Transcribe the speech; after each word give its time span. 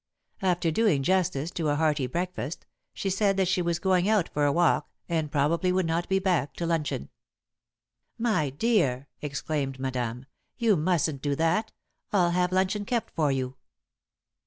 After 0.41 0.71
doing 0.71 1.03
justice 1.03 1.51
to 1.51 1.69
a 1.69 1.75
hearty 1.75 2.07
breakfast, 2.07 2.65
she 2.91 3.11
said 3.11 3.37
that 3.37 3.47
she 3.47 3.61
was 3.61 3.77
going 3.77 4.09
out 4.09 4.29
for 4.29 4.45
a 4.45 4.51
walk 4.51 4.89
and 5.07 5.31
probably 5.31 5.71
would 5.71 5.85
not 5.85 6.09
be 6.09 6.17
back 6.17 6.55
to 6.55 6.65
luncheon. 6.65 7.09
"My 8.17 8.49
dear!" 8.49 9.09
exclaimed 9.21 9.77
Madame. 9.79 10.25
"You 10.57 10.75
mustn't 10.75 11.21
do 11.21 11.35
that. 11.35 11.71
I'll 12.11 12.31
have 12.31 12.51
luncheon 12.51 12.83
kept 12.83 13.13
for 13.15 13.31
you." 13.31 13.57